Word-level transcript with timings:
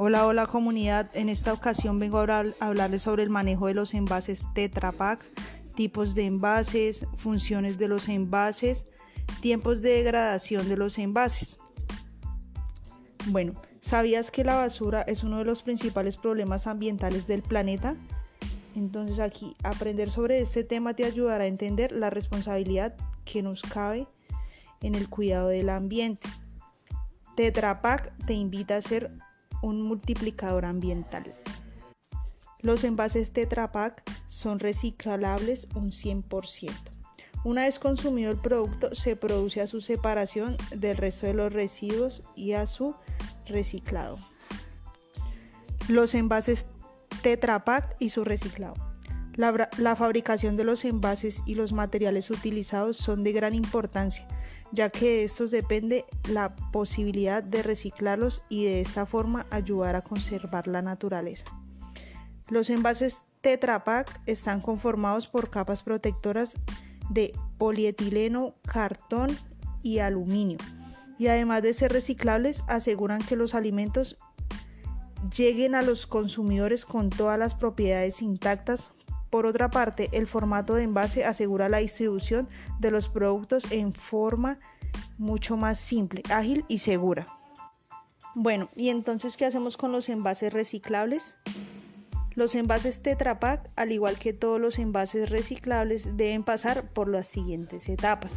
Hola, 0.00 0.26
hola 0.26 0.46
comunidad. 0.46 1.10
En 1.12 1.28
esta 1.28 1.52
ocasión 1.52 1.98
vengo 1.98 2.20
a 2.20 2.44
hablarles 2.60 3.02
sobre 3.02 3.24
el 3.24 3.30
manejo 3.30 3.66
de 3.66 3.74
los 3.74 3.94
envases 3.94 4.46
Tetra 4.54 4.92
Pak, 4.92 5.24
tipos 5.74 6.14
de 6.14 6.24
envases, 6.24 7.04
funciones 7.16 7.78
de 7.78 7.88
los 7.88 8.08
envases, 8.08 8.86
tiempos 9.40 9.82
de 9.82 9.94
degradación 9.94 10.68
de 10.68 10.76
los 10.76 10.98
envases. 10.98 11.58
Bueno, 13.26 13.60
¿sabías 13.80 14.30
que 14.30 14.44
la 14.44 14.54
basura 14.54 15.02
es 15.02 15.24
uno 15.24 15.38
de 15.38 15.44
los 15.44 15.62
principales 15.62 16.16
problemas 16.16 16.68
ambientales 16.68 17.26
del 17.26 17.42
planeta? 17.42 17.96
Entonces 18.76 19.18
aquí 19.18 19.56
aprender 19.64 20.12
sobre 20.12 20.38
este 20.38 20.62
tema 20.62 20.94
te 20.94 21.06
ayudará 21.06 21.42
a 21.42 21.48
entender 21.48 21.90
la 21.90 22.08
responsabilidad 22.08 22.94
que 23.24 23.42
nos 23.42 23.62
cabe 23.62 24.06
en 24.80 24.94
el 24.94 25.08
cuidado 25.08 25.48
del 25.48 25.70
ambiente. 25.70 26.28
Tetra 27.34 27.82
Pak 27.82 28.12
te 28.26 28.34
invita 28.34 28.76
a 28.76 28.80
ser 28.80 29.10
un 29.62 29.82
multiplicador 29.82 30.64
ambiental. 30.64 31.34
Los 32.60 32.84
envases 32.84 33.32
Tetra 33.32 33.70
Pak 33.70 34.02
son 34.26 34.58
reciclables 34.58 35.68
un 35.74 35.90
100%. 35.90 36.70
Una 37.44 37.62
vez 37.62 37.78
consumido 37.78 38.32
el 38.32 38.38
producto, 38.38 38.94
se 38.94 39.14
produce 39.14 39.60
a 39.60 39.68
su 39.68 39.80
separación 39.80 40.56
del 40.74 40.96
resto 40.96 41.26
de 41.26 41.34
los 41.34 41.52
residuos 41.52 42.22
y 42.34 42.52
a 42.52 42.66
su 42.66 42.96
reciclado. 43.46 44.18
Los 45.88 46.14
envases 46.14 46.66
Tetra 47.22 47.64
Pak 47.64 47.96
y 48.00 48.08
su 48.08 48.24
reciclado. 48.24 48.74
La, 49.34 49.70
la, 49.78 49.94
fabricación 49.94 50.56
de 50.56 50.64
los 50.64 50.84
envases 50.84 51.42
y 51.46 51.54
los 51.54 51.72
materiales 51.72 52.28
utilizados 52.30 52.96
son 52.96 53.22
de 53.22 53.30
gran 53.30 53.54
importancia, 53.54 54.26
ya 54.72 54.90
que 54.90 55.06
de 55.06 55.24
estos 55.24 55.50
depende 55.50 56.04
la 56.28 56.54
posibilidad 56.72 57.42
de 57.42 57.62
reciclarlos 57.62 58.42
y 58.48 58.64
de 58.64 58.80
esta 58.80 59.06
forma 59.06 59.46
ayudar 59.50 59.96
a 59.96 60.02
conservar 60.02 60.66
la 60.66 60.82
naturaleza. 60.82 61.44
Los 62.48 62.70
envases 62.70 63.24
Tetra 63.40 63.84
Pak 63.84 64.20
están 64.26 64.60
conformados 64.60 65.26
por 65.28 65.50
capas 65.50 65.82
protectoras 65.82 66.58
de 67.10 67.32
polietileno, 67.56 68.54
cartón 68.66 69.36
y 69.82 69.98
aluminio, 69.98 70.58
y 71.18 71.28
además 71.28 71.62
de 71.62 71.74
ser 71.74 71.92
reciclables, 71.92 72.64
aseguran 72.68 73.22
que 73.22 73.36
los 73.36 73.54
alimentos 73.54 74.18
lleguen 75.36 75.74
a 75.74 75.82
los 75.82 76.06
consumidores 76.06 76.84
con 76.84 77.10
todas 77.10 77.38
las 77.38 77.54
propiedades 77.54 78.22
intactas 78.22 78.92
por 79.30 79.46
otra 79.46 79.70
parte, 79.70 80.08
el 80.12 80.26
formato 80.26 80.74
de 80.74 80.84
envase 80.84 81.24
asegura 81.24 81.68
la 81.68 81.78
distribución 81.78 82.48
de 82.78 82.90
los 82.90 83.08
productos 83.08 83.70
en 83.70 83.92
forma 83.92 84.58
mucho 85.18 85.56
más 85.56 85.78
simple, 85.78 86.22
ágil 86.30 86.64
y 86.68 86.78
segura. 86.78 87.28
Bueno, 88.34 88.70
¿y 88.76 88.88
entonces 88.90 89.36
qué 89.36 89.46
hacemos 89.46 89.76
con 89.76 89.92
los 89.92 90.08
envases 90.08 90.52
reciclables? 90.52 91.36
Los 92.34 92.54
envases 92.54 93.02
Tetra 93.02 93.40
Pak, 93.40 93.68
al 93.74 93.90
igual 93.90 94.18
que 94.18 94.32
todos 94.32 94.60
los 94.60 94.78
envases 94.78 95.28
reciclables, 95.28 96.16
deben 96.16 96.44
pasar 96.44 96.88
por 96.92 97.08
las 97.08 97.26
siguientes 97.26 97.88
etapas. 97.88 98.36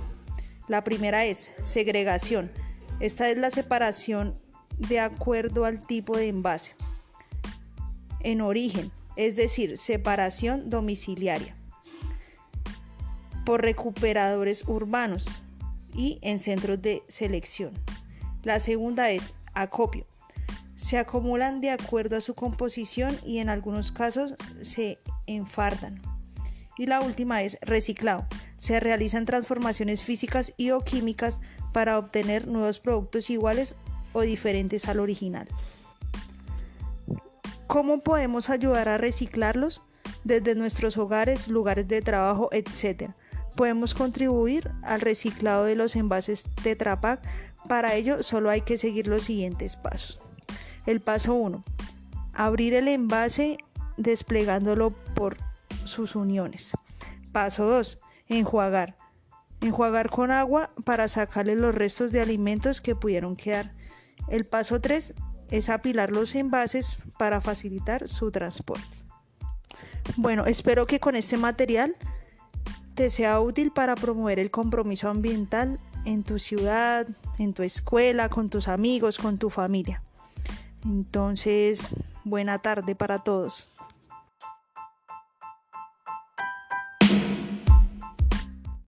La 0.68 0.84
primera 0.84 1.26
es 1.26 1.52
segregación. 1.62 2.52
Esta 3.00 3.30
es 3.30 3.38
la 3.38 3.52
separación 3.52 4.40
de 4.78 5.00
acuerdo 5.00 5.66
al 5.66 5.86
tipo 5.86 6.18
de 6.18 6.28
envase. 6.28 6.74
En 8.22 8.42
origen, 8.42 8.92
es 9.16 9.36
decir, 9.36 9.78
separación 9.78 10.70
domiciliaria, 10.70 11.56
por 13.46 13.62
recuperadores 13.62 14.68
urbanos 14.68 15.42
y 15.94 16.20
en 16.22 16.40
centros 16.40 16.82
de 16.82 17.04
selección. 17.08 17.72
La 18.44 18.60
segunda 18.60 19.12
es 19.12 19.36
acopio. 19.54 20.06
Se 20.76 20.98
acumulan 20.98 21.62
de 21.62 21.70
acuerdo 21.70 22.18
a 22.18 22.22
su 22.22 22.34
composición 22.34 23.18
y 23.24 23.38
en 23.38 23.50
algunos 23.50 23.92
casos 23.92 24.36
se 24.62 24.98
enfardan. 25.28 26.02
Y 26.78 26.88
la 26.88 27.02
última 27.02 27.44
es 27.44 27.60
reciclado. 27.62 28.26
Se 28.58 28.80
realizan 28.80 29.26
transformaciones 29.26 30.02
físicas 30.02 30.54
y 30.58 30.72
o 30.72 30.82
químicas 30.82 31.40
para 31.74 32.00
obtener 32.00 32.48
nuevos 32.48 32.80
productos 32.80 33.30
iguales 33.30 33.76
o 34.14 34.22
diferentes 34.22 34.88
al 34.88 35.00
original. 35.00 35.48
¿Cómo 37.72 38.02
podemos 38.02 38.50
ayudar 38.50 38.90
a 38.90 38.98
reciclarlos? 38.98 39.82
Desde 40.26 40.56
nuestros 40.56 40.98
hogares, 40.98 41.48
lugares 41.48 41.88
de 41.88 42.02
trabajo, 42.02 42.50
etc. 42.52 43.12
Podemos 43.56 43.94
contribuir 43.94 44.70
al 44.84 45.00
reciclado 45.00 45.64
de 45.64 45.76
los 45.76 45.96
envases 45.96 46.50
Tetra 46.64 47.00
Pak. 47.00 47.22
Para 47.70 47.96
ello 47.96 48.24
solo 48.24 48.50
hay 48.50 48.60
que 48.60 48.78
seguir 48.78 49.08
los 49.08 49.24
siguientes 49.24 49.78
pasos. 49.78 50.20
El 50.86 51.00
paso 51.00 51.34
1. 51.34 51.64
Abrir 52.34 52.74
el 52.74 52.90
envase 52.90 53.56
desplegándolo 53.96 54.92
por 55.16 55.38
sus 55.86 56.18
uniones. 56.18 56.74
Paso 57.32 57.68
2. 57.68 58.00
Enjuagar. 58.28 58.98
Enjuagar 59.62 60.10
con 60.10 60.32
agua 60.32 60.72
para 60.84 61.08
sacarle 61.08 61.56
los 61.56 61.74
restos 61.74 62.12
de 62.12 62.20
alimentos 62.20 62.82
que 62.82 62.98
pudieron 62.98 63.38
quedar. 63.38 63.72
El 64.28 64.46
paso 64.46 64.82
3 64.82 65.14
es 65.52 65.70
apilar 65.70 66.12
los 66.12 66.34
envases 66.36 67.00
para 67.18 67.42
facilitar 67.42 68.08
su 68.10 68.32
transporte. 68.32 68.98
Bueno, 70.18 70.46
espero 70.46 70.88
que 70.88 71.00
con 71.00 71.16
este 71.16 71.38
material 71.38 71.96
te 72.96 73.10
sea 73.10 73.40
útil 73.40 73.72
para 73.72 73.96
promover 73.96 74.40
el 74.40 74.52
compromiso 74.52 75.10
ambiental 75.10 75.80
en 76.06 76.24
tu 76.24 76.40
ciudad, 76.40 77.08
en 77.38 77.54
tu 77.54 77.64
escuela, 77.64 78.30
con 78.30 78.50
tus 78.50 78.68
amigos, 78.68 79.18
con 79.18 79.38
tu 79.38 79.50
familia. 79.50 80.02
Entonces, 80.84 81.90
buena 82.24 82.60
tarde 82.60 82.96
para 82.96 83.20
todos. 83.20 83.72